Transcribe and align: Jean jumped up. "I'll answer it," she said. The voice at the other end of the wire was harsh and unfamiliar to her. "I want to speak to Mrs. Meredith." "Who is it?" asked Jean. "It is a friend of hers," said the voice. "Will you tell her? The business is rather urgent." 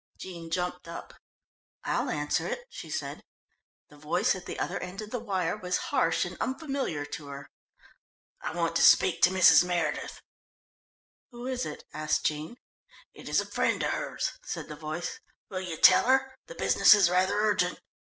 Jean 0.17 0.49
jumped 0.49 0.87
up. 0.87 1.13
"I'll 1.83 2.09
answer 2.09 2.47
it," 2.47 2.61
she 2.71 2.89
said. 2.89 3.23
The 3.89 3.97
voice 3.97 4.33
at 4.33 4.47
the 4.47 4.57
other 4.57 4.79
end 4.79 4.99
of 4.99 5.11
the 5.11 5.19
wire 5.19 5.55
was 5.55 5.77
harsh 5.93 6.25
and 6.25 6.41
unfamiliar 6.41 7.05
to 7.05 7.27
her. 7.27 7.51
"I 8.41 8.53
want 8.55 8.75
to 8.77 8.81
speak 8.81 9.21
to 9.21 9.29
Mrs. 9.29 9.63
Meredith." 9.63 10.19
"Who 11.29 11.45
is 11.45 11.67
it?" 11.67 11.83
asked 11.93 12.25
Jean. 12.25 12.57
"It 13.13 13.29
is 13.29 13.39
a 13.39 13.45
friend 13.45 13.83
of 13.83 13.91
hers," 13.91 14.31
said 14.43 14.69
the 14.69 14.75
voice. 14.75 15.19
"Will 15.49 15.61
you 15.61 15.77
tell 15.77 16.05
her? 16.07 16.35
The 16.47 16.55
business 16.55 16.95
is 16.95 17.07
rather 17.11 17.35
urgent." 17.35 17.79